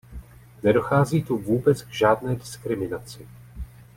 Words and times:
Nedochází 0.63 1.23
tu 1.23 1.37
vůbec 1.37 1.81
k 1.81 1.89
žádné 1.89 2.35
diskriminaci. 2.35 3.27